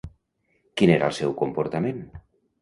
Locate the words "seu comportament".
1.19-2.01